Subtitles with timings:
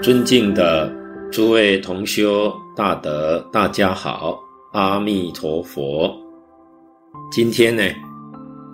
[0.00, 0.90] 尊敬的
[1.30, 4.38] 诸位同修大德，大家好，
[4.72, 6.16] 阿弥陀佛。
[7.32, 7.82] 今天呢，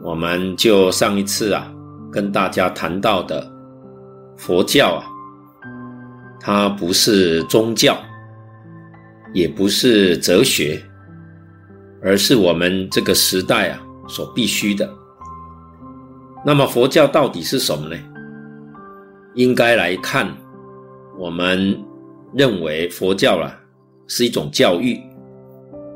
[0.03, 1.73] 我们就上一次啊，
[2.13, 3.51] 跟大家谈到的
[4.37, 5.03] 佛教啊，
[6.39, 7.97] 它不是宗教，
[9.33, 10.79] 也不是哲学，
[12.03, 14.89] 而是我们这个时代啊所必须的。
[16.45, 17.97] 那么佛教到底是什么呢？
[19.35, 20.29] 应该来看。
[21.17, 21.81] 我们
[22.33, 23.55] 认为佛教啊
[24.09, 25.01] 是一种教育，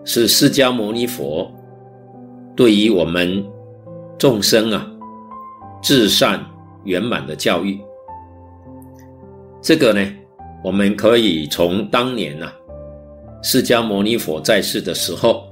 [0.04, 1.50] 是释迦牟尼佛
[2.54, 3.44] 对于我们
[4.16, 4.88] 众生啊
[5.82, 6.40] 至善
[6.84, 7.80] 圆满的教育。
[9.60, 10.00] 这个呢，
[10.62, 12.52] 我们可以从当年啊
[13.42, 15.42] 释迦牟尼佛在世的时候，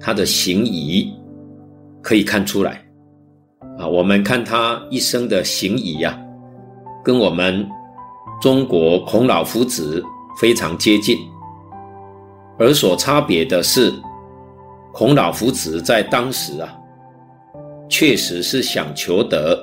[0.00, 1.12] 他的行仪
[2.00, 2.82] 可以看出来
[3.78, 3.86] 啊。
[3.86, 6.18] 我们看他一生的行仪呀，
[7.04, 7.68] 跟我们。
[8.40, 10.04] 中国孔老夫子
[10.40, 11.18] 非常接近，
[12.58, 13.92] 而所差别的是，
[14.92, 16.76] 孔老夫子在当时啊，
[17.88, 19.56] 确实是想求得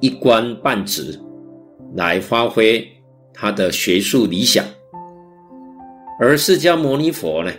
[0.00, 1.20] 一官半职，
[1.94, 2.86] 来发挥
[3.34, 4.64] 他的学术理想，
[6.20, 7.50] 而释迦牟尼佛呢，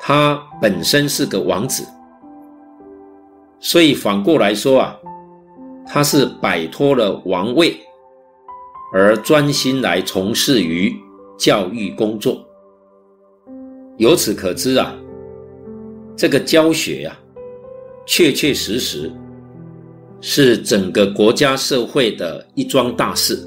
[0.00, 1.86] 他本身是个王子，
[3.60, 4.96] 所以反过来说啊，
[5.86, 7.80] 他是摆脱了王位。
[8.92, 10.94] 而专心来从事于
[11.36, 12.46] 教育工作，
[13.98, 14.94] 由此可知啊，
[16.16, 17.18] 这个教学啊，
[18.06, 19.10] 确确实实
[20.20, 23.38] 是整个国家社会的一桩大事。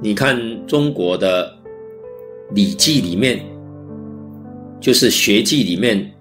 [0.00, 1.50] 你看中国的
[2.54, 3.44] 《礼记》里面，
[4.78, 6.12] 就是学记里面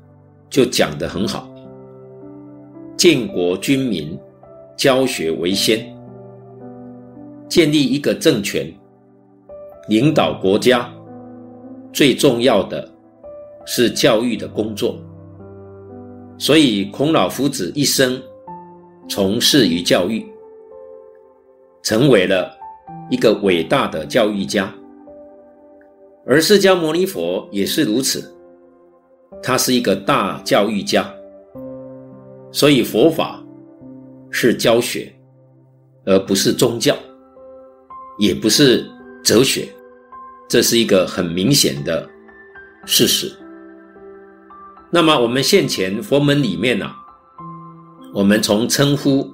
[0.50, 1.48] 就讲得很好，
[2.98, 4.18] 建国军民，
[4.78, 5.95] 教学为先。
[7.48, 8.72] 建立一个政权，
[9.88, 10.92] 领导国家，
[11.94, 12.92] 最重要的
[13.66, 14.98] 是教育的工作。
[16.38, 18.22] 所以，孔老夫子一生
[19.08, 20.26] 从事于教育，
[21.82, 22.52] 成为了
[23.10, 24.74] 一个伟大的教育家。
[26.26, 28.36] 而释迦牟尼佛也是如此，
[29.42, 31.10] 他是一个大教育家。
[32.52, 33.42] 所以，佛法
[34.30, 35.14] 是教学，
[36.06, 36.96] 而不是宗教。
[38.18, 38.86] 也不是
[39.24, 39.68] 哲学，
[40.48, 42.08] 这是一个很明显的
[42.86, 43.32] 事实。
[44.90, 46.90] 那么，我们现前佛门里面呢、
[48.14, 49.34] 我们从称呼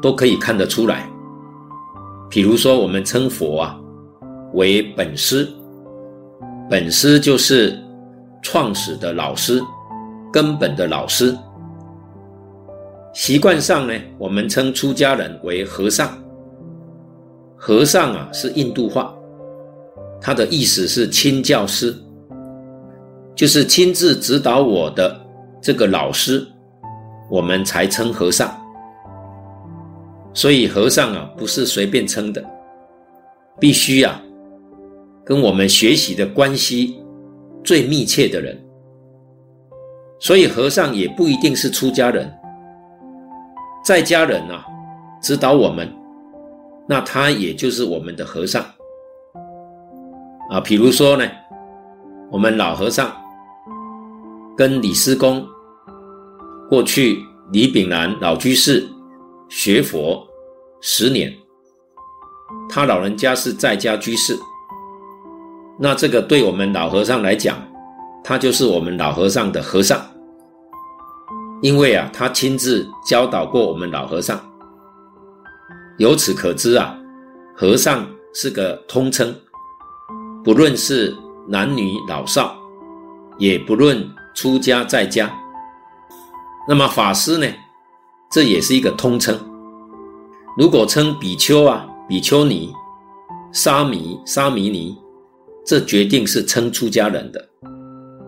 [0.00, 1.10] 都可以看得出来。
[2.30, 3.78] 比如说，我们称佛啊
[4.54, 5.46] 为本师，
[6.70, 7.78] 本师就是
[8.42, 9.62] 创始的老师，
[10.32, 11.36] 根本的老师。
[13.12, 16.16] 习惯上呢，我们称出家人为和尚。
[17.66, 19.16] 和尚啊，是印度话，
[20.20, 21.96] 他的意思是亲教师，
[23.34, 25.18] 就是亲自指导我的
[25.62, 26.46] 这个老师，
[27.30, 28.54] 我们才称和尚。
[30.34, 32.44] 所以和尚啊，不是随便称的，
[33.58, 34.20] 必须啊，
[35.24, 37.02] 跟我们学习的关系
[37.64, 38.62] 最密切的人。
[40.20, 42.30] 所以和尚也不一定是出家人，
[43.82, 44.66] 在家人啊，
[45.22, 46.03] 指导我们。
[46.86, 48.62] 那他也就是我们的和尚。
[50.50, 51.24] 啊，比如说呢，
[52.30, 53.10] 我们老和尚
[54.56, 55.46] 跟李师公
[56.68, 57.18] 过去
[57.50, 58.86] 李炳南老居士
[59.48, 60.26] 学佛
[60.82, 61.34] 十年，
[62.68, 64.38] 他老人家是在家居士，
[65.78, 67.56] 那这个对我们老和尚来讲，
[68.22, 69.98] 他就是我们老和尚的和尚，
[71.62, 74.38] 因为啊，他亲自教导过我们老和尚。
[75.98, 76.98] 由此可知啊，
[77.54, 79.32] 和尚是个通称，
[80.42, 81.14] 不论是
[81.46, 82.56] 男女老少，
[83.38, 85.32] 也不论出家在家。
[86.66, 87.46] 那么法师呢，
[88.32, 89.38] 这也是一个通称。
[90.58, 92.72] 如果称比丘啊、比丘尼、
[93.52, 94.98] 沙弥、沙弥尼，
[95.64, 97.48] 这决定是称出家人的。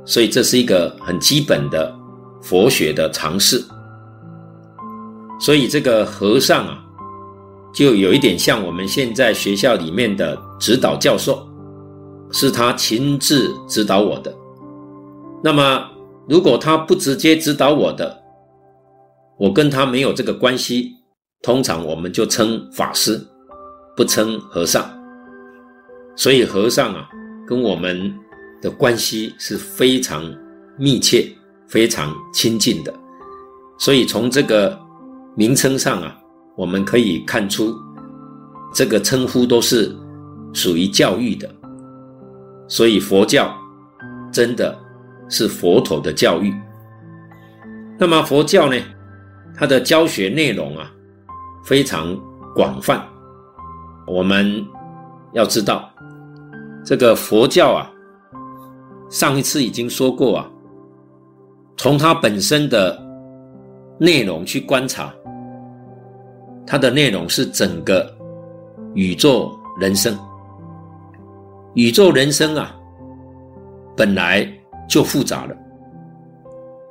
[0.04, 1.92] 所以这是一个很基本的
[2.40, 3.60] 佛学的常识。
[5.40, 6.84] 所以这个和尚啊。
[7.76, 11.46] 就有一点像我们现在学校里面的指导教授，
[12.32, 14.34] 是他亲自指导我的。
[15.44, 15.86] 那么，
[16.26, 18.18] 如果他不直接指导我的，
[19.38, 20.94] 我跟他没有这个关系，
[21.42, 23.20] 通常我们就称法师，
[23.94, 24.90] 不称和尚。
[26.16, 27.06] 所以和尚啊，
[27.46, 28.10] 跟我们
[28.62, 30.24] 的关系是非常
[30.78, 31.30] 密切、
[31.68, 32.94] 非常亲近的。
[33.78, 34.80] 所以从这个
[35.34, 36.16] 名称上啊。
[36.56, 37.74] 我们可以看出，
[38.72, 39.94] 这个称呼都是
[40.52, 41.48] 属于教育的，
[42.66, 43.54] 所以佛教
[44.32, 44.76] 真的
[45.28, 46.54] 是佛陀的教育。
[47.98, 48.76] 那么佛教呢，
[49.54, 50.90] 它的教学内容啊
[51.64, 52.18] 非常
[52.54, 53.06] 广泛。
[54.06, 54.64] 我们
[55.32, 55.90] 要知道，
[56.84, 57.90] 这个佛教啊，
[59.10, 60.50] 上一次已经说过啊，
[61.76, 62.98] 从它本身的
[63.98, 65.12] 内容去观察，
[66.66, 68.12] 它的内容是整个
[68.94, 70.18] 宇宙人生。
[71.74, 72.74] 宇宙人生啊，
[73.94, 74.50] 本来
[74.88, 75.54] 就复杂了，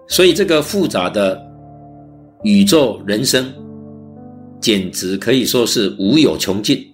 [0.07, 1.41] 所以这个复杂的
[2.43, 3.51] 宇宙人生，
[4.61, 6.85] 简直可以说是无有穷尽。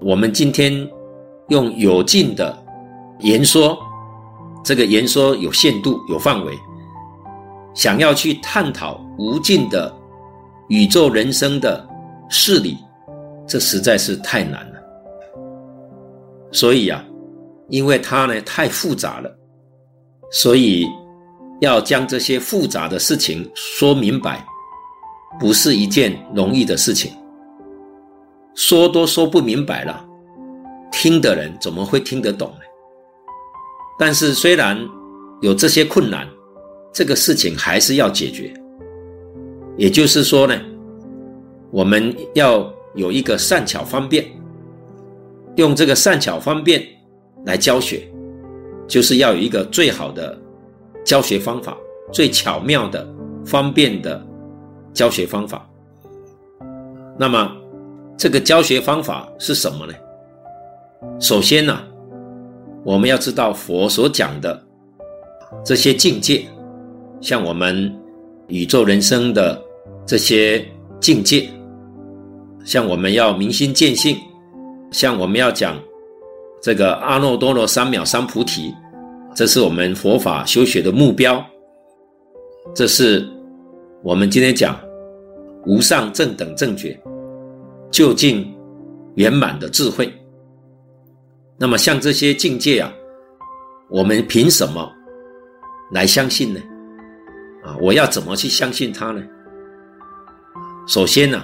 [0.00, 0.88] 我们今天
[1.48, 2.56] 用有尽的
[3.20, 3.78] 言说，
[4.64, 6.58] 这个言说有限度、有范围，
[7.72, 9.94] 想要去探讨无尽的
[10.70, 11.84] 宇宙人生的
[12.28, 12.78] 事理，
[13.44, 14.80] 这实在是太难了。
[16.52, 17.04] 所以啊，
[17.68, 19.28] 因为它呢太复杂了，
[20.30, 20.86] 所以
[21.60, 24.46] 要将这些复杂的事情说明白，
[25.40, 27.12] 不是一件容易的事情。
[28.54, 30.04] 说都说不明白了，
[30.92, 32.60] 听的人怎么会听得懂呢？
[33.98, 34.78] 但是虽然
[35.40, 36.28] 有这些困难，
[36.92, 38.54] 这个事情还是要解决。
[39.80, 40.54] 也就是说呢，
[41.70, 44.26] 我们要有一个善巧方便。
[45.56, 46.86] 用这个善巧方便
[47.46, 48.06] 来教学，
[48.86, 50.38] 就是要有一个最好的
[51.02, 51.74] 教学方法，
[52.12, 53.08] 最巧妙的、
[53.42, 54.22] 方便的
[54.92, 55.66] 教学方法。
[57.18, 57.50] 那么，
[58.18, 59.94] 这个教学方法是什么呢？
[61.18, 61.80] 首先呢，
[62.84, 64.62] 我们要知道佛所讲的
[65.64, 66.44] 这些境界，
[67.22, 67.90] 像我们
[68.48, 69.60] 宇宙人生的
[70.10, 70.66] 这些
[71.00, 71.48] 境界，
[72.64, 74.18] 像我们要明心见性。
[74.90, 75.80] 像我们要讲
[76.60, 78.74] 这个阿耨多罗三藐三菩提，
[79.36, 81.40] 这是我们佛法修学的目标。
[82.74, 83.24] 这是
[84.02, 84.76] 我们今天讲
[85.64, 87.00] 无上正等正觉，
[87.92, 88.52] 究竟
[89.14, 90.12] 圆满的智慧。
[91.56, 92.92] 那么像这些境界啊，
[93.88, 94.92] 我们凭什么
[95.92, 96.60] 来相信呢？
[97.62, 99.22] 啊，我要怎么去相信它呢？
[100.86, 101.42] 首先呢，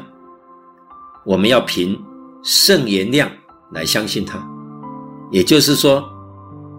[1.25, 1.97] 我们要凭。
[2.43, 3.29] 圣言量
[3.73, 4.39] 来相信他，
[5.33, 6.05] 也就是说，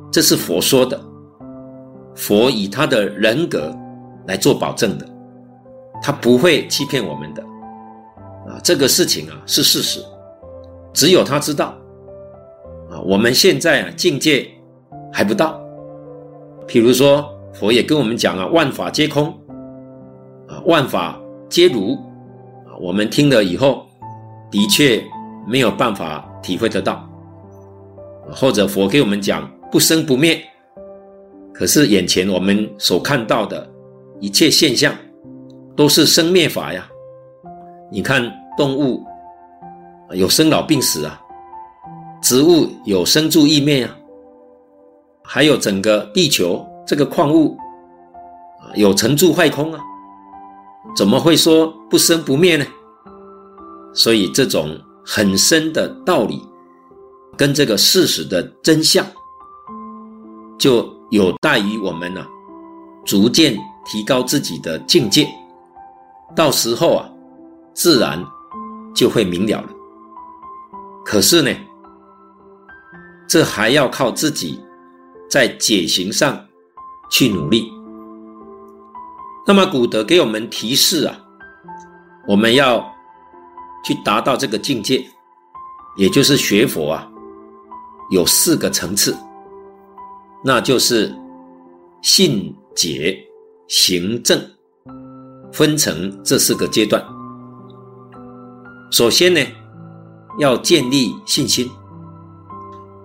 [0.09, 0.97] 这是佛说的，
[2.15, 3.75] 佛以他的人格
[4.27, 5.05] 来做保证的，
[6.01, 7.43] 他不会欺骗我们的，
[8.47, 9.99] 啊，这个事情啊是事实，
[10.93, 11.75] 只有他知道，
[12.89, 14.49] 啊，我们现在啊境界
[15.11, 15.59] 还不到，
[16.65, 19.37] 譬如说佛也跟我们讲啊，万法皆空，
[20.47, 21.19] 啊，万法
[21.49, 21.97] 皆如，
[22.79, 23.85] 我们听了以后，
[24.49, 25.03] 的确。
[25.49, 27.09] 没有办法体会得到，
[28.29, 30.37] 或者佛给我们讲不生不灭，
[31.53, 33.65] 可是眼前我们所看到的
[34.19, 34.93] 一切现象，
[35.73, 36.85] 都是生灭法呀。
[37.89, 39.01] 你看动物
[40.11, 41.17] 有生老病死啊，
[42.21, 43.97] 植物有生住异灭啊，
[45.23, 47.57] 还有整个地球这个矿物
[48.75, 49.79] 有成住坏空啊，
[50.97, 52.65] 怎么会说不生不灭呢？
[53.93, 54.75] 所以这种。
[55.09, 56.45] 很深的道理，
[57.37, 59.07] 跟这个事实的真相，
[60.59, 62.27] 就有待于我们呢、
[63.05, 65.25] 逐渐提高自己的境界，
[66.35, 67.09] 到时候啊，
[67.73, 68.21] 自然
[68.93, 69.69] 就会明了了。
[71.05, 71.51] 可是呢，
[73.29, 74.59] 这还要靠自己
[75.29, 76.37] 在解行上
[77.09, 77.71] 去努力。
[79.47, 81.17] 那么古德给我们提示啊，
[82.27, 82.85] 我们要。
[83.85, 85.01] 去达到这个境界，
[85.95, 87.09] 也就是学佛啊，
[88.11, 89.15] 有四个层次，
[90.43, 91.15] 那就是
[92.01, 93.17] 信解
[93.69, 94.37] 行证，
[95.53, 97.01] 分成这四个阶段。
[98.91, 99.39] 首先呢，
[100.37, 101.71] 要建立信心，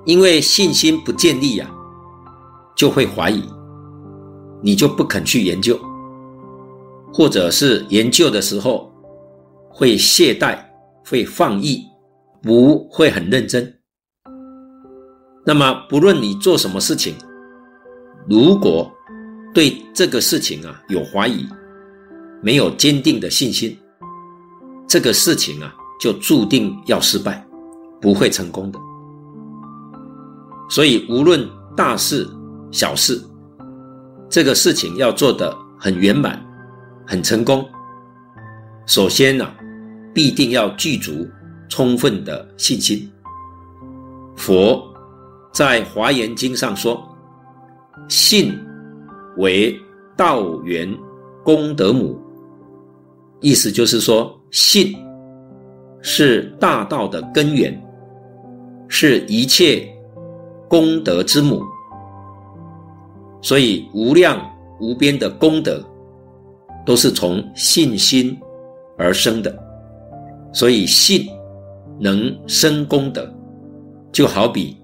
[0.05, 1.71] 因为信心不建立呀、
[2.75, 3.45] 就会怀疑，
[4.61, 5.79] 你就不肯去研究，
[7.12, 8.92] 或者是研究的时候
[9.71, 10.59] 会懈怠。
[11.04, 11.85] 会放逸，
[12.40, 13.75] 不会很认真。
[15.45, 17.16] 那么，不论你做什么事情，
[18.31, 18.88] 如果
[19.52, 21.45] 对这个事情啊有怀疑，
[22.40, 23.76] 没有坚定的信心，
[24.88, 27.45] 这个事情啊就注定要失败，
[28.00, 28.78] 不会成功的。
[30.71, 32.26] 所以，无论大事
[32.71, 33.21] 小事，
[34.31, 36.40] 这个事情要做得很圆满、
[37.07, 37.69] 很成功，
[38.87, 39.47] 首先呢、
[40.15, 41.29] 必定要具足
[41.69, 43.11] 充分的信心。
[44.37, 44.83] 佛
[45.53, 47.03] 在《华严经》上说
[48.09, 48.59] ：“信
[49.37, 49.79] 为
[50.17, 50.93] 道源
[51.45, 52.19] 功德母。”
[53.41, 54.95] 意思就是说，信
[56.01, 57.81] 是大道的根源，
[58.89, 59.87] 是一切
[60.69, 61.63] 功德之母。
[63.43, 64.41] 所以，无量
[64.81, 65.85] 无边的功德
[66.85, 68.39] 都是从信心
[68.99, 69.57] 而生的。
[70.53, 71.29] 所以，信
[71.99, 73.33] 能生功德，
[74.12, 74.77] 就好比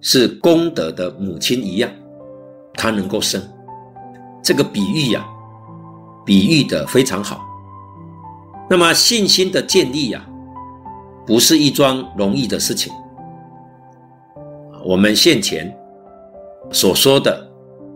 [0.00, 1.90] 是功德的母亲一样，
[2.74, 3.40] 它能够生。
[4.42, 5.26] 这个比喻呀、
[6.24, 7.44] 比喻的非常好。
[8.70, 10.26] 那么信心的建立呀，
[11.26, 12.92] 不是一桩容易的事情。
[14.84, 15.72] 我们现前
[16.70, 17.48] 所说的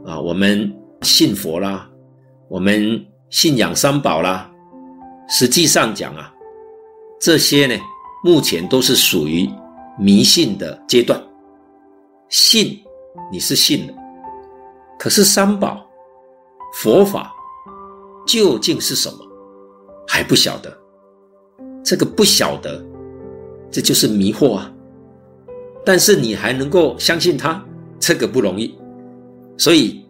[0.06, 0.72] 啊，我们
[1.02, 1.88] 信佛啦，
[2.48, 4.46] 我们信仰三宝啦，
[5.26, 6.30] 实际上讲啊，
[7.18, 7.74] 这些呢，
[8.22, 9.48] 目前都是属于
[9.98, 11.18] 迷信的阶段。
[12.28, 12.78] 信
[13.32, 13.94] 你是信的，
[14.98, 15.82] 可是三宝、
[16.74, 17.32] 佛法
[18.26, 19.18] 究竟是什么？
[20.06, 20.70] 还不晓得，
[21.82, 22.84] 这个不晓得，
[23.70, 24.70] 这就是迷惑啊。
[25.86, 27.64] 但是你还能够相信他，
[27.98, 28.78] 这个不容易。
[29.56, 30.04] 所以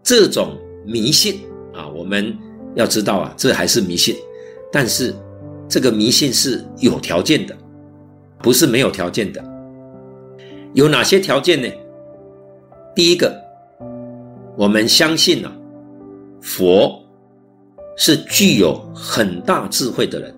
[0.00, 0.56] 这种
[0.86, 1.40] 迷信
[1.74, 2.36] 啊，我们
[2.78, 4.16] 要知道啊，这还是迷信。
[4.72, 5.14] 但是
[5.68, 7.54] 这个迷信是有条件的，
[8.42, 9.44] 不是没有条件的。
[10.72, 11.68] 有哪些条件呢？
[12.94, 13.38] 第一个，
[14.56, 15.52] 我们相信啊，
[16.40, 17.04] 佛。
[18.00, 20.32] 是具有很大智慧的人，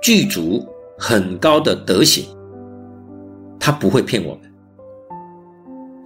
[0.00, 0.66] 具足
[0.98, 2.24] 很高的德行，
[3.60, 4.50] 他不会骗我们，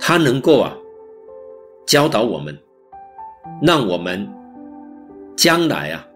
[0.00, 0.76] 他能够啊
[1.86, 2.58] 教导我们，
[3.62, 4.28] 让我们
[5.36, 6.06] 将来啊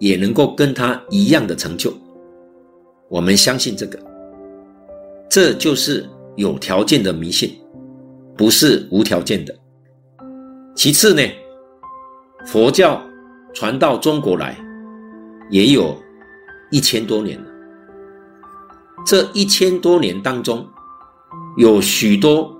[0.00, 1.92] 也能够跟他一样的成就。
[3.08, 3.98] 我们相信这个，
[5.28, 7.56] 这就是有条件的迷信，
[8.36, 9.54] 不是无条件的。
[10.74, 11.22] 其次呢，
[12.46, 13.00] 佛教。
[13.54, 14.56] 传到中国来，
[15.50, 15.94] 也有
[16.70, 17.46] 一千多年了。
[19.04, 20.66] 这一千多年当中，
[21.58, 22.50] 有许多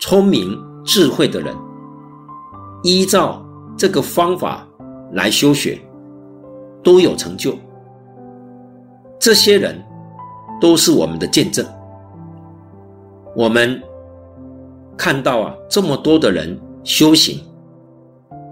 [0.00, 1.54] 聪明智慧的人，
[2.82, 3.40] 依照
[3.78, 4.65] 这个方法
[5.12, 5.78] 来修学，
[6.82, 7.56] 都有成就。
[9.18, 9.82] 这些人
[10.60, 11.64] 都是我们的见证。
[13.34, 13.82] 我们
[14.96, 17.40] 看到啊，这么多的人修行，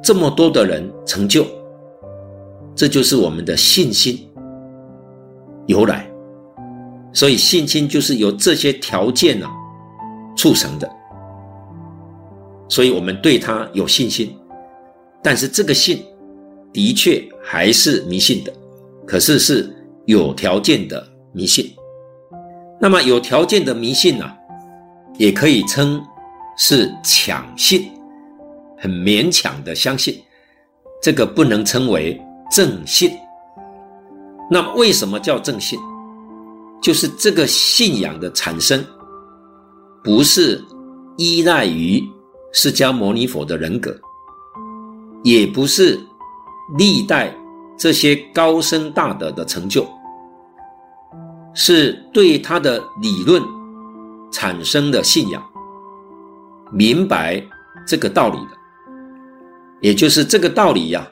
[0.02, 1.46] 这么多的人成就。
[2.76, 4.28] 这就是我们的信心
[5.66, 6.10] 由来，
[7.12, 9.52] 所以信心就是由这些条件呢、啊、
[10.36, 10.90] 促成的，
[12.68, 14.36] 所以我们对他有信心，
[15.22, 16.04] 但是这个信
[16.74, 18.52] 的确还是迷信的，
[19.06, 21.74] 可是是有条件的迷信。
[22.78, 24.36] 那么有条件的迷信呢、啊，
[25.16, 25.98] 也可以称
[26.58, 27.90] 是强信，
[28.76, 30.20] 很勉强的相信，
[31.00, 32.20] 这个不能称为。
[32.50, 33.10] 正信，
[34.48, 35.76] 那么为什么叫正信？
[36.80, 38.84] 就是这个信仰的产生，
[40.04, 40.62] 不是
[41.16, 42.00] 依赖于
[42.52, 43.98] 释迦牟尼佛的人格，
[45.24, 45.98] 也不是
[46.76, 47.34] 历代
[47.76, 49.86] 这些高僧大德的成就，
[51.54, 53.42] 是对他的理论
[54.30, 55.42] 产生的信仰，
[56.72, 57.42] 明白
[57.86, 58.56] 这个道理的，
[59.80, 61.06] 也就是这个道理呀。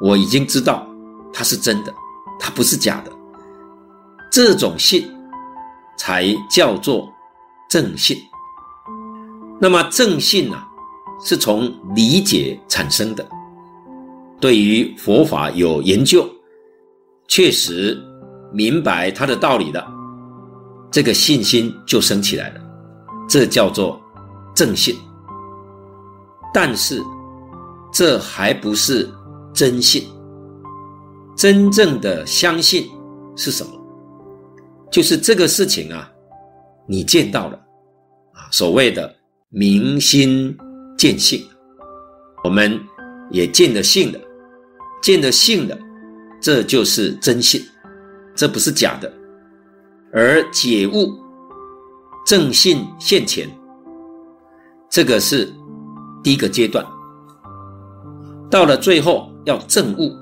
[0.00, 0.86] 我已经知道
[1.32, 1.92] 它是真的，
[2.38, 3.12] 它不是假的。
[4.30, 5.10] 这种信
[5.98, 7.12] 才叫做
[7.68, 8.16] 正信。
[9.60, 10.66] 那么正信呢、啊，
[11.22, 13.28] 是从理解产生的。
[14.40, 16.28] 对于佛法有研究，
[17.28, 18.00] 确实
[18.52, 19.86] 明白它的道理的，
[20.90, 22.60] 这个信心就升起来了。
[23.28, 24.00] 这叫做
[24.54, 24.96] 正信。
[26.52, 27.02] 但是
[27.92, 29.08] 这还不是。
[29.52, 30.04] 真信，
[31.36, 32.88] 真正的相信
[33.34, 33.72] 是什么？
[34.92, 36.08] 就是这个事情啊，
[36.86, 37.56] 你见到了
[38.32, 39.12] 啊，所谓的
[39.48, 40.56] 明心
[40.96, 41.44] 见性，
[42.44, 42.80] 我们
[43.28, 44.20] 也见得性的，
[45.02, 45.78] 见得性的，
[46.40, 47.64] 这就是真信，
[48.34, 49.12] 这不是假的。
[50.12, 51.18] 而解悟
[52.26, 53.48] 正信现前，
[54.88, 55.52] 这个是
[56.22, 56.84] 第一个阶段，
[58.50, 59.28] 到了最后。
[59.46, 60.14] 要证悟，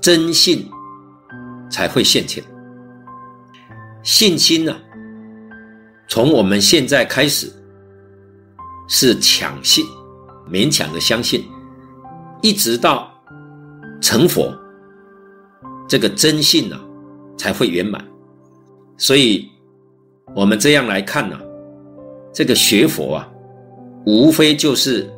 [0.00, 0.66] 真信
[1.70, 2.42] 才会现前。
[4.02, 4.80] 信心呢、啊，
[6.08, 7.52] 从我们现在开始
[8.88, 9.84] 是强信，
[10.50, 11.44] 勉强的相信，
[12.40, 13.09] 一直到
[14.00, 14.52] 成佛，
[15.88, 16.82] 这个真信呢、啊、
[17.36, 18.04] 才会圆满。
[18.96, 19.48] 所以
[20.34, 21.42] 我们这样来看呢、啊，
[22.32, 23.32] 这个学佛啊，
[24.06, 25.10] 无非就是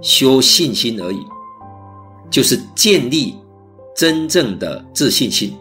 [0.00, 1.18] 修信心而已，
[2.30, 3.34] 就是建立
[3.94, 5.54] 真正的自信心。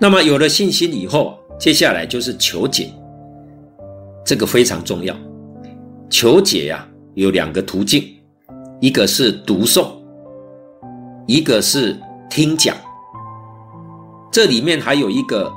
[0.00, 2.92] 那么有了信心以后，接下来就是求解，
[4.24, 5.16] 这个非常重要。
[6.08, 8.04] 求解呀、有两个途径，
[8.80, 9.88] 一个是读诵，
[11.28, 11.94] 一个是
[12.30, 12.74] 听讲。
[14.32, 15.52] 这里面还有一个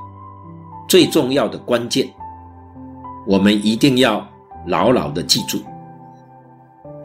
[0.86, 2.14] 最重要的关键，
[3.26, 4.28] 我们一定要
[4.68, 5.62] 牢牢的记住，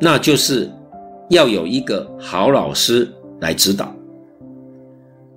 [0.00, 0.68] 那就是
[1.30, 3.08] 要有一个好老师
[3.38, 3.94] 来指导，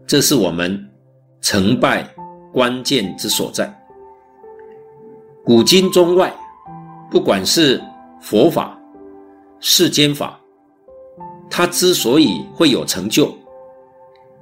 [0.08, 0.84] 这是我们
[1.40, 2.04] 成败
[2.52, 3.72] 关键之所在。
[5.46, 6.34] 古今中外，
[7.12, 7.80] 不管是
[8.20, 8.76] 佛法、
[9.60, 10.39] 世间法，
[11.50, 13.34] 他之所以会有成就，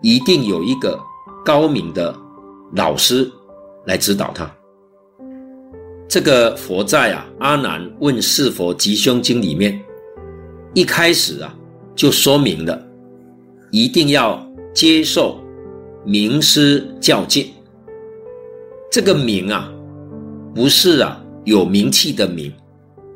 [0.02, 1.00] 一定有一个
[1.44, 2.16] 高明的
[2.76, 3.30] 老师
[3.86, 4.52] 来指导他。
[6.08, 9.80] 这个佛在啊《阿难问事佛吉凶经》里面，
[10.74, 11.54] 一开始啊
[11.96, 12.82] 就说明了，
[13.72, 15.40] 一定要接受
[16.06, 17.48] 名师教诫。
[18.92, 19.72] 这个名啊，
[20.56, 22.52] 不是啊有名气的名。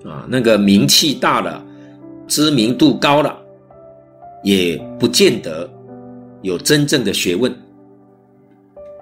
[0.03, 1.63] 啊，那个名气大了，
[2.27, 3.40] 知名度高了，
[4.43, 5.69] 也不见得
[6.41, 7.53] 有真正的学问。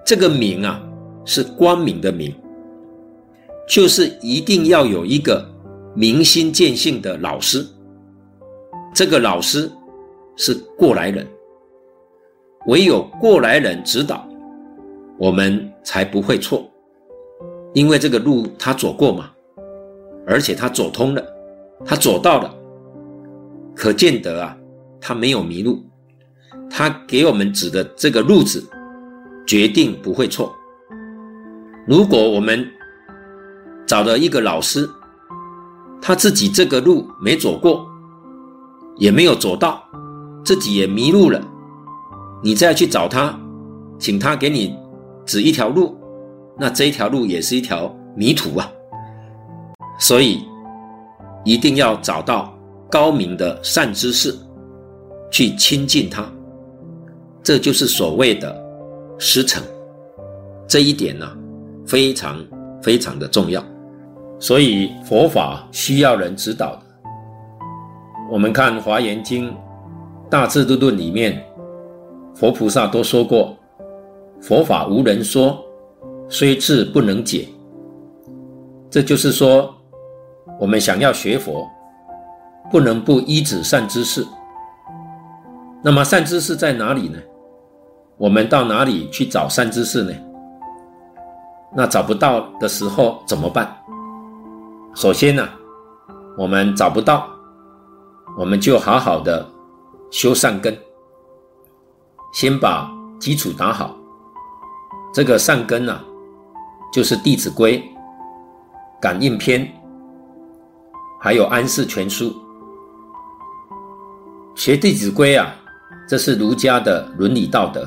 [0.05, 0.81] 这个明啊，
[1.25, 2.33] 是光明的明，
[3.67, 5.45] 就是一定要有一个
[5.95, 7.65] 明心见性的老师。
[8.93, 9.71] 这个老师
[10.35, 11.27] 是过来人，
[12.65, 14.27] 唯有过来人指导，
[15.17, 16.67] 我们才不会错，
[17.73, 19.31] 因为这个路他走过嘛。
[20.25, 21.23] 而且他走通了，
[21.83, 22.53] 他走到了，
[23.75, 24.55] 可见得啊，
[25.01, 25.83] 他没有迷路，
[26.69, 28.63] 他给我们指的这个路子，
[29.47, 30.53] 决定不会错。
[31.87, 32.65] 如果我们
[33.87, 34.87] 找了一个老师，
[36.01, 37.87] 他自己这个路没走过，
[38.97, 39.83] 也没有走到，
[40.43, 41.41] 自己也迷路了，
[42.43, 43.37] 你再去找他，
[43.97, 44.75] 请他给你
[45.25, 45.97] 指一条路，
[46.57, 48.71] 那这一条路也是一条迷途啊。
[49.99, 50.43] 所以，
[51.43, 52.53] 一定要找到
[52.89, 54.33] 高明的善知识，
[55.31, 56.27] 去亲近他，
[57.43, 58.55] 这就是所谓的
[59.17, 59.63] 师承。
[60.67, 61.25] 这一点呢，
[61.85, 62.45] 非常
[62.81, 63.63] 非常的重要。
[64.39, 66.81] 所以佛法需要人指导的。
[68.31, 69.49] 我们看《华严经》
[70.29, 71.43] 《大智度论》里面，
[72.35, 73.57] 佛菩萨都说过
[74.39, 75.57] ：“佛法无人说，
[76.29, 77.47] 虽智不能解。”
[78.89, 79.73] 这就是说。
[80.59, 81.65] 我们想要学佛，
[82.69, 84.25] 不能不依止善知识。
[85.81, 87.17] 那么善知识在哪里呢？
[88.17, 90.13] 我们到哪里去找善知识呢？
[91.73, 93.73] 那找不到的时候怎么办？
[94.93, 95.47] 首先呢，
[96.37, 97.29] 我们找不到，
[98.37, 99.47] 我们就好好的
[100.11, 100.77] 修善根，
[102.33, 103.95] 先把基础打好。
[105.13, 105.97] 这个善根呢，
[106.91, 107.79] 就是《弟子规》、
[108.99, 109.61] 《感应篇》。
[111.21, 112.25] 还有《安世全书》，
[114.55, 115.53] 学《弟子规》啊，
[116.09, 117.83] 这是儒家的伦理道德；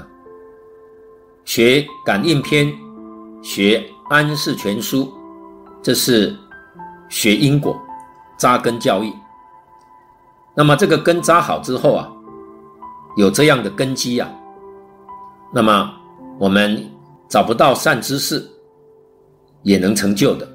[1.45, 2.67] 学《感应篇》、
[3.43, 5.07] 学《安世全书》，
[5.83, 6.33] 这是
[7.09, 7.77] 学因果、
[8.39, 9.13] 扎根教育。
[10.55, 12.09] 那么这个根扎好之后啊，
[13.17, 14.31] 有这样的根基啊，
[15.53, 15.93] 那么
[16.39, 16.89] 我们
[17.29, 18.49] 找不到善知识，
[19.65, 20.49] 也能成就的。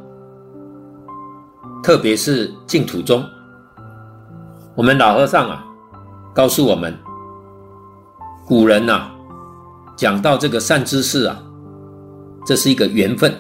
[1.84, 3.26] 特别是净土宗，
[4.74, 5.66] 我们老和尚啊，
[6.34, 6.98] 告诉我们，
[8.48, 9.12] 古人呐、啊，
[9.98, 11.38] 讲到这个善知识啊，
[12.46, 13.36] 这是一个缘分，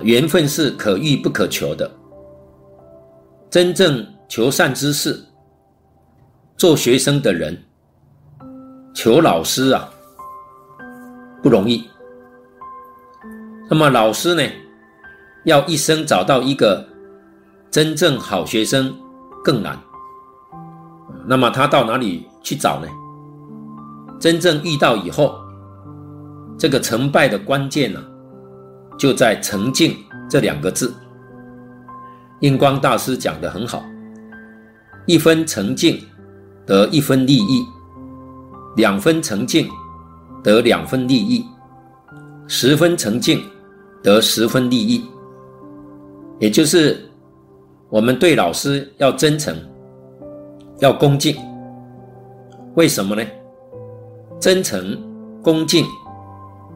[0.00, 1.88] 缘分是可遇不可求的。
[3.48, 5.24] 真正求善知识，
[6.56, 7.56] 做学生的人，
[8.96, 9.88] 求老师啊，
[11.40, 11.88] 不容易。
[13.70, 14.42] 那么老师呢，
[15.44, 16.84] 要一生找到一个。
[17.70, 18.94] 真正好学生
[19.42, 19.76] 更难，
[21.26, 22.86] 那么他到哪里去找呢？
[24.24, 25.38] 真正遇到以后，
[26.56, 28.02] 这个成败的关键呢、
[28.98, 29.94] 就在诚敬
[30.30, 30.94] 这两个字。
[32.40, 33.84] 印光大师讲得很好：
[35.04, 36.00] 一分诚敬
[36.64, 37.66] 得一分利益，
[38.76, 39.68] 两分诚敬
[40.42, 41.44] 得两分利益，
[42.46, 43.44] 十分诚敬
[44.02, 45.04] 得十分利益，
[46.40, 46.98] 也就是。
[47.90, 49.54] 我们对老师要真诚，
[50.80, 51.36] 要恭敬。
[52.74, 53.22] 为什么呢？
[54.44, 54.94] 真诚、
[55.42, 55.86] 恭敬，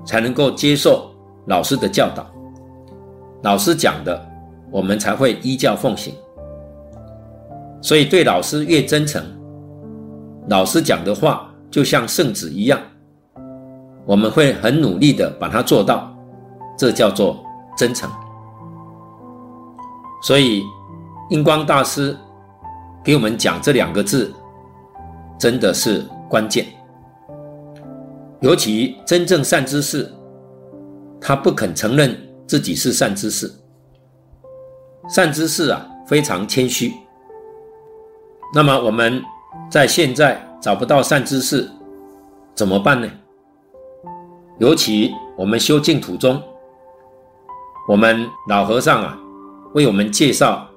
[0.02, 1.10] 才能够接受
[1.48, 2.24] 老师的教导。
[3.42, 4.26] 老师讲的，
[4.70, 6.14] 我们才会依教奉行。
[7.82, 9.22] 所以对老师越真诚，
[10.48, 12.80] 老师讲的话就像圣旨一样，
[14.06, 16.10] 我们会很努力的把它做到，
[16.74, 17.36] 这叫做
[17.76, 18.08] 真诚。
[20.22, 20.64] 所以
[21.28, 22.16] 印光大师
[23.04, 24.32] 给我们讲这两个字，
[25.38, 26.64] 真的是关键。
[28.40, 30.08] 尤其真正善知识，
[31.20, 33.50] 他不肯承认自己是善知识。
[35.08, 36.92] 善知识啊，非常谦虚。
[38.54, 39.20] 那么我们
[39.70, 41.68] 在现在找不到善知识，
[42.54, 43.08] 怎么办呢？
[44.58, 46.40] 尤其我们修净土中，
[47.88, 49.18] 我们老和尚啊，
[49.74, 50.68] 为我们介绍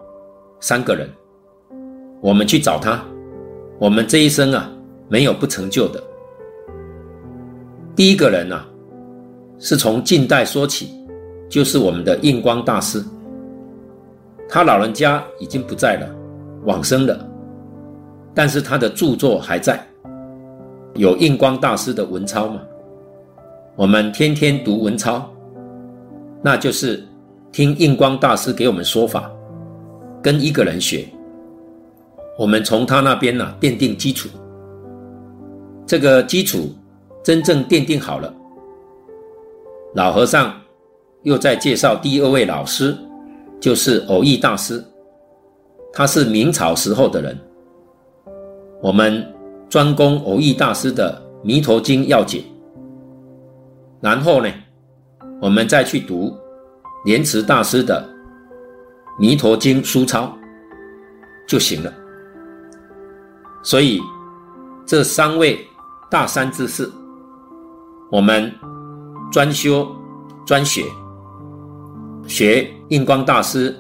[0.59, 1.09] 三个人，
[2.21, 2.99] 我们去找他。
[3.79, 4.69] 我们这一生啊，
[5.07, 6.03] 没有不成就的。
[8.01, 8.67] 第一个人呢、啊，
[9.59, 10.89] 是从近代说起，
[11.47, 12.99] 就是我们的印光大师。
[14.49, 16.09] 他老人家已经不在了，
[16.63, 17.29] 往生了，
[18.33, 19.85] 但是他的著作还在，
[20.95, 22.59] 有印光大师的文钞嘛。
[23.75, 25.31] 我们天天读文钞，
[26.41, 27.07] 那就是
[27.51, 29.29] 听印光大师给我们说法，
[30.23, 31.05] 跟一个人学，
[32.35, 34.27] 我们从他那边呢、奠定基础，
[35.85, 36.67] 这个基础。
[37.23, 38.33] 真正奠定好了，
[39.93, 40.59] 老和尚
[41.21, 42.97] 又在介绍第二位老师，
[43.59, 44.83] 就是蕅益大师。
[45.93, 47.37] 他是明朝时候的人，
[48.81, 49.23] 我们
[49.69, 52.39] 专攻蕅益大师的《弥陀经要解》，
[53.99, 54.49] 然后呢，
[55.39, 56.35] 我们再去读
[57.05, 58.03] 莲池大师的
[59.19, 60.25] 《弥陀经疏钞》
[61.47, 61.93] 就行了。
[63.61, 63.99] 所以
[64.87, 65.59] 这三位
[66.09, 66.89] 大善之士。
[68.11, 68.51] 我们
[69.31, 69.87] 专修
[70.45, 70.83] 专学，
[72.27, 73.73] 学印光大师，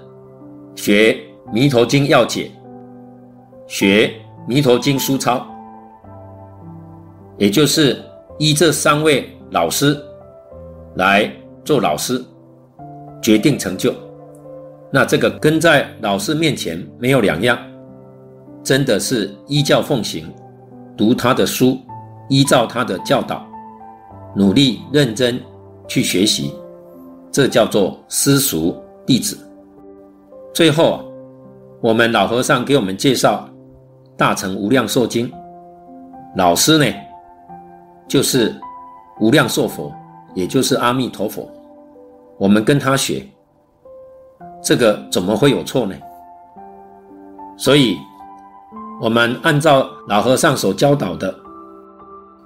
[0.73, 1.11] 学
[1.51, 2.49] 《弥陀经要解》，
[3.67, 4.07] 学
[4.47, 5.35] 《弥陀经疏钞》，
[7.37, 8.01] 也就是
[8.39, 10.01] 依这三位老师
[10.95, 11.29] 来
[11.65, 12.23] 做老师，
[13.21, 13.93] 决定成就。
[14.93, 17.57] 那这个跟在老师面前没有两样，
[18.63, 20.33] 真的是依教奉行，
[20.95, 21.77] 读他的书，
[22.29, 23.45] 依照他的教导。
[24.35, 25.39] 努力认真
[25.87, 26.53] 去学习，
[27.31, 29.37] 这叫做私塾弟子。
[30.53, 30.99] 最后啊，
[31.81, 33.49] 我们老和尚给我们介绍
[34.17, 35.29] 《大乘无量寿经》，
[36.35, 36.85] 老师呢
[38.07, 38.53] 就是
[39.19, 39.91] 无量寿佛，
[40.33, 41.49] 也就是阿弥陀佛。
[42.37, 43.25] 我们跟他学，
[44.63, 45.95] 这个怎么会有错呢？
[47.57, 47.97] 所以，
[49.01, 51.33] 我们按照老和尚所教导的，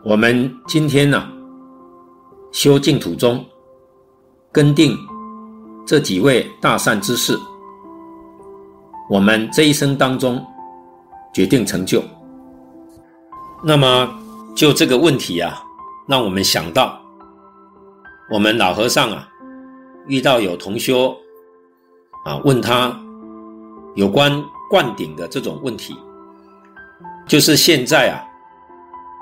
[0.04, 1.24] 我们今天呢、
[2.56, 3.46] 修净土中，
[4.50, 4.98] 跟定
[5.86, 7.38] 这几位大善之士，
[9.10, 10.42] 我们这一生当中
[11.34, 12.02] 决定成就。
[13.62, 14.10] 那么
[14.56, 15.62] 就这个问题啊，
[16.08, 16.98] 让我们想到，
[18.32, 19.28] 我们老和尚啊，
[20.08, 21.14] 遇到有同修
[22.24, 22.98] 啊问他
[23.96, 24.32] 有关
[24.70, 25.94] 灌顶的这种问题，
[27.28, 28.24] 就是现在啊，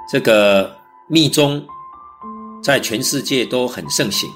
[0.08, 0.72] 这个
[1.08, 1.60] 密宗。
[2.64, 4.30] 在全世界都很盛行，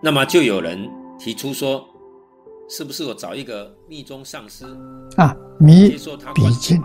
[0.00, 1.86] 那么就有人提出说，
[2.66, 4.64] 是不是我找一个密宗上师
[5.18, 5.90] 啊，密
[6.34, 6.82] 比经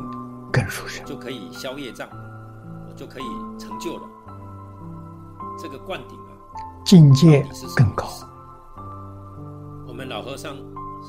[0.52, 2.10] 更殊胜，就可以消业障，
[2.89, 3.23] 我就可以
[3.58, 4.04] 成就了。
[5.58, 6.36] 这个灌顶啊，
[6.86, 7.47] 境界
[7.78, 8.10] 更高。
[9.88, 10.58] 我们老和尚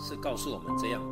[0.00, 1.02] 是告诉我们这样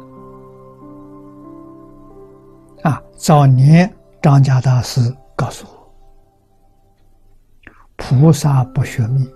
[2.85, 5.01] 的啊，早年张家大师
[5.35, 5.78] 告诉我。
[8.09, 9.31] 菩萨不学密，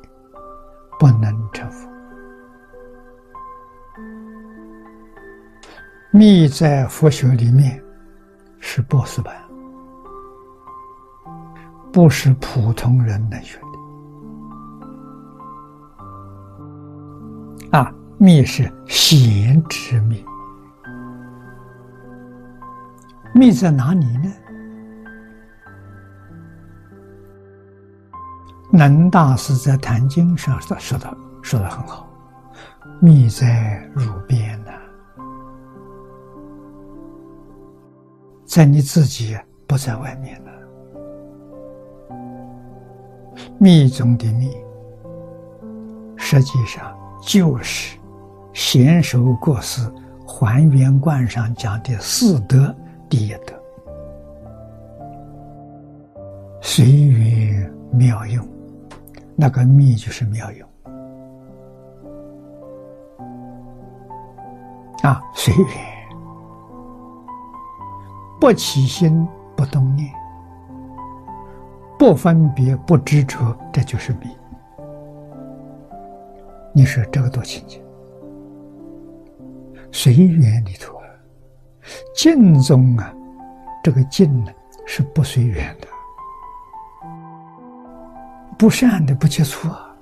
[0.98, 1.86] 不能成佛。
[6.10, 7.78] 密在佛学里面
[8.60, 9.36] 是波斯班，
[11.92, 13.58] 不是普通人能学
[17.70, 17.78] 的。
[17.78, 20.24] 啊，密是贤之密，
[23.34, 24.32] 密在哪里呢？
[28.74, 32.08] 能大师在《坛经》上说说的说的很好，
[33.00, 34.70] 密在汝边呢，
[38.46, 40.50] 在你自己，不在外面了。
[43.58, 44.56] 密中的密，
[46.16, 47.98] 实际上就是
[48.54, 49.82] 贤首国师
[50.26, 52.74] 还原观上讲的四德
[53.10, 53.54] 第一德，
[56.62, 58.51] 随缘妙用。
[59.42, 60.68] 那个密就是妙用
[65.02, 65.66] 啊，随缘，
[68.40, 69.26] 不起心
[69.56, 70.08] 不动念，
[71.98, 74.28] 不分别不执着，这就是密。
[76.72, 77.82] 你说这个多清净，
[79.90, 80.96] 随缘里头，
[82.14, 83.12] 静中啊，
[83.82, 84.52] 这个静呢
[84.86, 85.88] 是不随缘的。
[88.62, 89.96] 不善的不接触啊，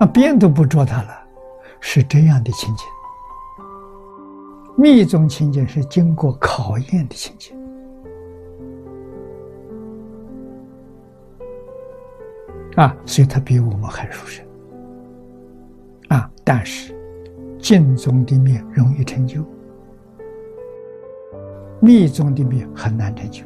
[0.00, 1.10] 啊边都不捉他了，
[1.78, 2.86] 是这样的清净。
[4.78, 7.54] 密宗清净是经过考验的清净
[12.76, 14.42] 啊，所以他比我们还殊胜
[16.08, 16.96] 啊，但是。
[17.58, 19.44] 净宗的灭容易成就，
[21.78, 23.44] 密宗的灭很难成就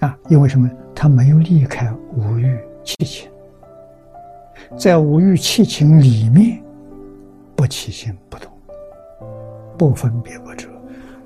[0.00, 0.18] 啊！
[0.28, 0.70] 因为什么？
[0.94, 3.30] 他没有离开五欲七情，
[4.76, 6.62] 在五欲七情里面
[7.54, 8.50] 不起心不动，
[9.76, 10.68] 不分别不执，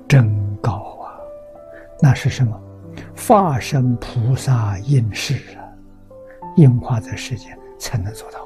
[0.07, 0.71] 真高
[1.03, 1.15] 啊！
[2.01, 2.59] 那是什么？
[3.15, 5.63] 化身菩萨应世啊，
[6.57, 8.39] 应化在世间才能做到。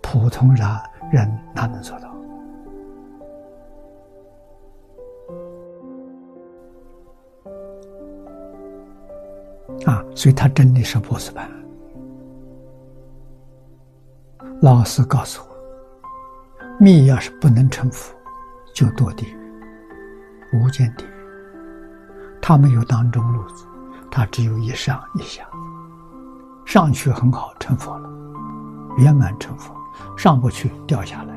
[0.00, 0.68] 普通人
[1.12, 2.09] 人哪能做到？
[9.86, 11.48] 啊，所以他真的是波斯班。
[14.60, 15.48] 老师告诉我，
[16.78, 18.14] 密要是不能成佛，
[18.74, 19.36] 就堕地狱，
[20.52, 21.08] 无间地狱。
[22.42, 23.64] 他没有当中路子，
[24.10, 25.48] 他只有一上一下，
[26.66, 28.10] 上去很好，成佛了。
[28.98, 29.74] 圆满成佛，
[30.16, 31.34] 上不去，掉下来，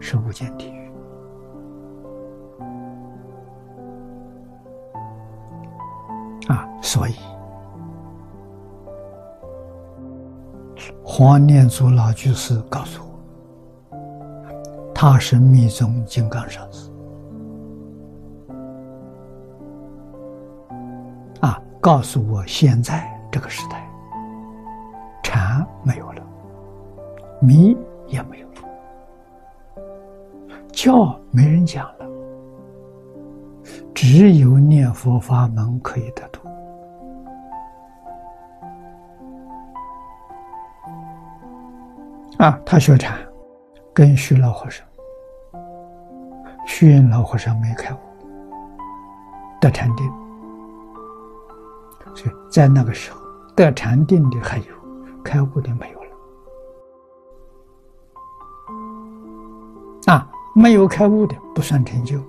[0.00, 0.90] 是无间地狱
[6.48, 6.68] 啊！
[6.82, 7.14] 所以，
[11.04, 13.96] 黄念祖老居士告诉我，
[14.94, 16.90] 他是密宗金刚上师
[21.40, 23.88] 啊，告诉我现在这个时代，
[25.22, 26.22] 禅没有了。
[27.40, 28.62] 迷也没有了，
[30.72, 32.06] 教没人讲了，
[33.94, 36.26] 只有念佛法门可以得
[42.44, 43.16] 啊，他学禅，
[43.94, 44.86] 跟虚老和尚，
[46.66, 47.96] 虚云老和尚没开悟，
[49.58, 50.06] 得禅定，
[52.14, 53.18] 所以在那个时候
[53.56, 54.64] 得禅定的还有，
[55.24, 56.04] 开悟的没有了。
[60.12, 62.20] 啊，没有开悟的不算成就。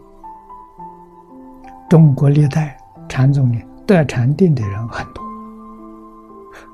[1.90, 2.78] 中国历代
[3.10, 5.22] 禅宗里得禅定的人很多，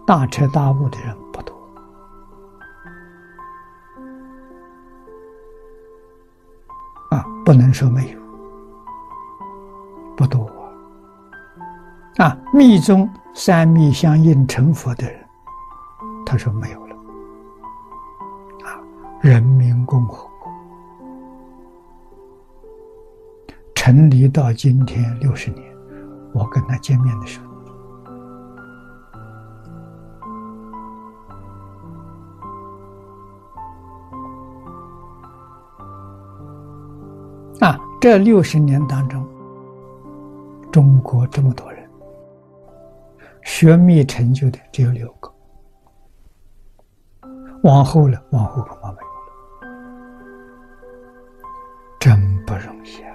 [0.06, 1.51] 大彻大悟的人不多。
[7.44, 8.20] 不能说没有，
[10.16, 10.50] 不多。
[12.18, 15.26] 啊，密宗三密相应成佛的人，
[16.26, 16.96] 他说没有了。
[18.66, 18.78] 啊，
[19.22, 20.52] 人民共和国。
[23.74, 25.64] 成立到今天六十年，
[26.34, 27.51] 我跟他见面的时候，
[38.02, 39.24] 这六十年当中，
[40.72, 41.88] 中国这么多人
[43.44, 45.32] 学密成就的只有六个，
[47.62, 49.78] 往后了，往后恐怕没有了，
[52.00, 53.14] 真不容易啊。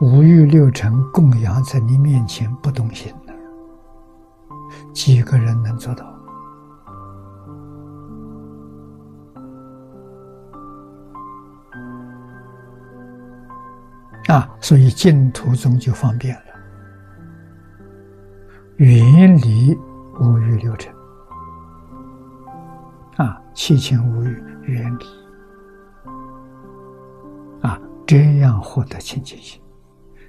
[0.00, 3.34] 五欲六尘供养在你面前不动心的，
[4.94, 6.19] 几个人能做到？
[14.70, 16.42] 所以净土宗就方便了，
[18.76, 19.76] 远离
[20.20, 20.94] 五欲六尘，
[23.16, 24.28] 啊，七情五欲
[24.66, 25.06] 远离，
[27.62, 29.60] 啊，这样获得清净心。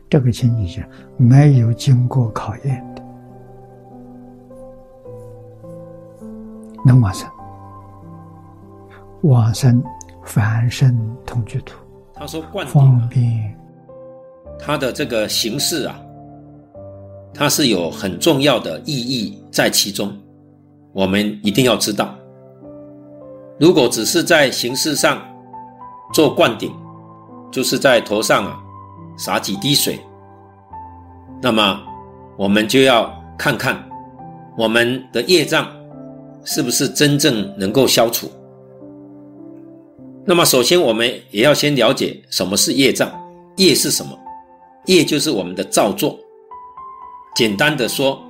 [0.10, 0.84] 这个清净心
[1.18, 3.04] 没有经过考验的，
[6.84, 7.30] 能往生，
[9.22, 9.84] 往生
[10.24, 11.78] 凡圣同居土。
[12.16, 13.56] 他说方便，
[14.64, 16.00] 他的这个形式啊，
[17.34, 20.16] 它是有很重要的意义在其中，
[20.94, 22.16] 我们一定要知道。
[23.60, 25.20] 如果只是在形式上
[26.14, 26.72] 做灌顶，
[27.52, 28.58] 就是在头上啊。
[29.18, 30.00] 洒几滴水，
[31.44, 31.80] 那么
[32.38, 33.78] 我们就要看看
[34.58, 35.68] 我们的业障
[36.44, 38.32] 是不是真正能够消除？
[40.26, 43.12] 那么，首先我们也要先了解什么是业障。
[43.58, 44.18] 业是什么？
[44.86, 46.18] 业就是我们的造作。
[47.36, 48.22] 简单的说，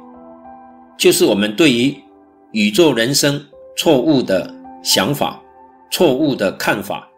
[0.98, 1.96] 就是我们对于
[2.52, 3.44] 宇宙人生
[3.76, 5.42] 错误的想法、
[5.92, 7.10] 错误的看法、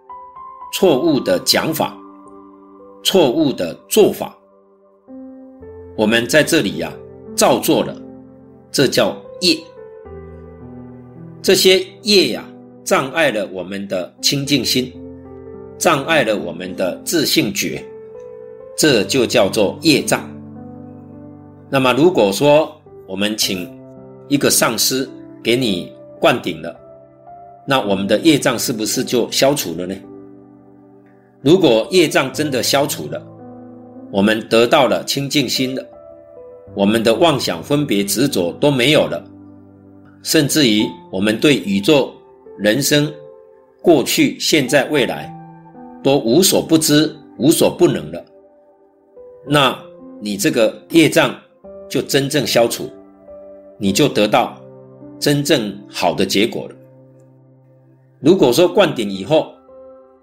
[0.74, 1.98] 错误的讲法、
[3.04, 4.38] 错误的做法，
[5.98, 6.92] 我们在这里呀、
[7.36, 7.96] 造作了，
[8.72, 9.58] 这叫业。
[11.42, 12.46] 这些业呀、
[12.86, 14.94] 障碍了我们的清净心，
[15.78, 17.84] 障碍了我们的自性觉，
[18.76, 20.30] 这就叫做业障。
[21.70, 22.72] 那么，如果说
[23.08, 23.70] 我们请
[24.28, 25.08] 一个上师
[25.44, 26.76] 给你灌顶了，
[27.68, 29.96] 那我们的业障是不是就消除了呢？
[31.42, 33.22] 如果业障真的消除了，
[34.12, 35.86] 我们得到了清净心了，
[36.76, 39.24] 我们的妄想分别执着都没有了，
[40.24, 42.14] 甚至于我们对宇宙。
[42.60, 43.12] 人生，
[43.82, 45.28] 过去、现在、未来，
[46.04, 48.24] 都无所不知、无所不能了。
[49.46, 49.78] 那
[50.22, 51.36] 你这个业障
[51.90, 52.92] 就真正消除，
[53.78, 54.58] 你就得到
[55.20, 56.76] 真正好的结果了。
[58.20, 59.54] 如果说灌顶以后，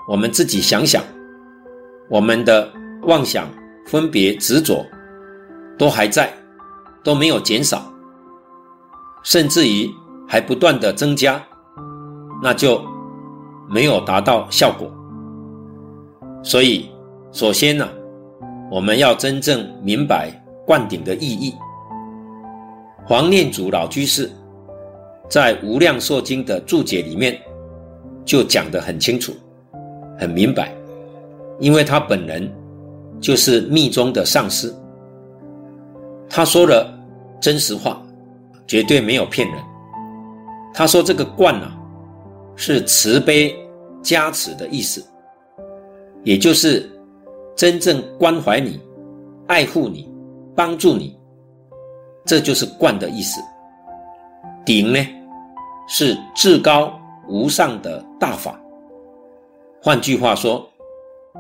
[0.08, 1.04] 我们自己想想，
[2.08, 2.68] 我们的
[3.02, 3.46] 妄想、
[3.86, 4.84] 分别、执着
[5.78, 6.32] 都还在，
[7.04, 7.92] 都没有减少，
[9.22, 9.90] 甚至于
[10.26, 11.42] 还不断的增加。
[12.42, 12.82] 那就
[13.68, 14.90] 没有达到效果。
[16.42, 16.88] 所以，
[17.32, 17.86] 首先呢，
[18.70, 20.30] 我们要真正明白
[20.64, 21.54] 灌顶的意义。
[23.04, 24.30] 黄念祖老居士
[25.28, 27.36] 在《无量寿经》的注解里面
[28.24, 29.34] 就讲得很清楚、
[30.16, 30.72] 很明白，
[31.58, 32.48] 因为他本人
[33.20, 34.72] 就是密宗的上师，
[36.28, 36.88] 他说了
[37.40, 38.00] 真实话，
[38.66, 39.60] 绝对没有骗人。
[40.72, 41.76] 他说这个灌啊。
[42.56, 43.56] 是慈悲
[44.02, 45.02] 加持的意思，
[46.24, 46.90] 也就是
[47.56, 48.80] 真正关怀你、
[49.46, 50.10] 爱护你、
[50.54, 51.18] 帮助你，
[52.24, 53.40] 这就是灌的意思。
[54.64, 54.98] 顶呢，
[55.88, 56.92] 是至高
[57.28, 58.58] 无上的大法。
[59.82, 60.68] 换句话说，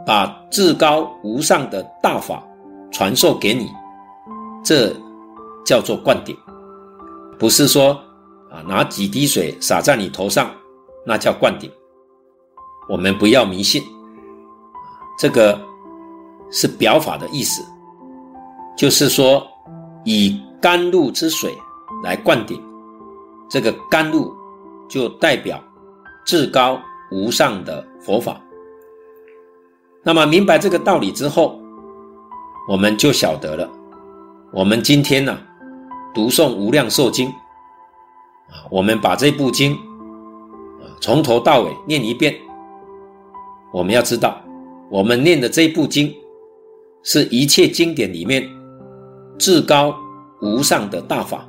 [0.06, 2.42] 把至高无上的大法
[2.90, 3.68] 传授给你，
[4.64, 4.94] 这
[5.64, 6.36] 叫做灌顶，
[7.38, 7.92] 不是说
[8.50, 10.50] 啊拿几滴水洒在你头上。
[11.06, 11.70] 那叫灌顶，
[12.88, 13.82] 我们不要迷信，
[15.18, 15.58] 这个
[16.50, 17.62] 是表法的意思，
[18.76, 19.46] 就是说
[20.04, 21.54] 以甘露之水
[22.02, 22.62] 来灌顶，
[23.48, 24.34] 这个甘露
[24.88, 25.62] 就代表
[26.24, 28.40] 至高无上的佛法。
[30.02, 31.60] 那么明白这个道理之后，
[32.68, 33.68] 我们就晓得了，
[34.52, 35.38] 我们今天呢、
[36.14, 37.28] 读诵无量寿经，
[38.48, 40.88] 啊，我们把这部经啊。
[41.00, 42.34] 从头到尾念一遍，
[43.72, 44.40] 我们要知道，
[44.88, 46.14] 我们念的这部经，
[47.02, 48.48] 是一切经典里面
[49.38, 49.94] 至高
[50.40, 51.46] 无上的大法。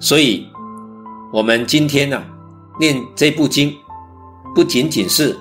[0.00, 0.46] 所以，
[1.32, 2.22] 我们今天呢、
[2.78, 3.74] 念这部经，
[4.54, 5.36] 不仅仅是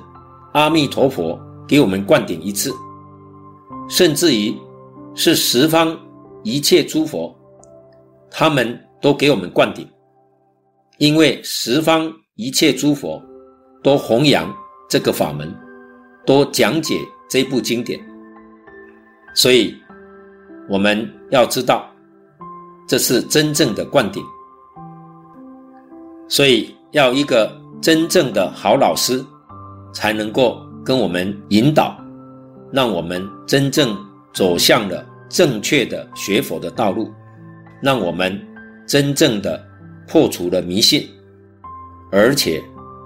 [0.54, 2.74] 阿弥陀佛给我们灌顶一次，
[3.90, 4.56] 甚至于
[5.14, 5.98] 是十方
[6.44, 7.36] 一切诸佛，
[8.30, 9.88] 他们都给我们灌顶，
[10.98, 12.12] 因为十方。
[12.40, 13.20] 一切诸佛
[13.82, 14.56] 都弘扬
[14.88, 15.52] 这个法门，
[16.24, 18.00] 都讲解这部经典，
[19.38, 19.78] 所以
[20.68, 21.88] 我们要知道，
[22.88, 24.24] 这是真正的灌顶。
[26.28, 29.24] 所以要一个真正的好老师，
[29.94, 31.96] 才能够跟我们引导，
[32.72, 33.96] 让我们真正
[34.34, 37.14] 走向了正确的学佛的道路，
[37.80, 38.42] 让我们
[38.88, 39.64] 真正的
[40.08, 41.08] 破除了迷信。
[42.12, 42.60] 而且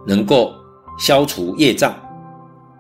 [0.08, 0.54] 能够
[0.98, 1.94] 消除业障，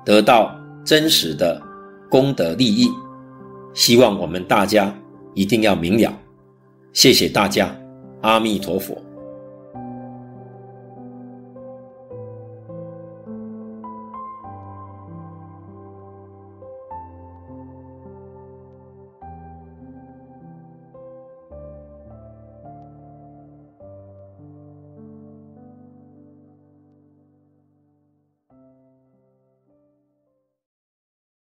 [0.05, 1.61] 得到真实的
[2.09, 2.89] 功德利益。
[3.73, 4.93] 希望我们大家
[5.33, 6.13] 一定要明了。
[6.93, 7.73] 谢谢大家，
[8.21, 9.01] 阿弥陀佛。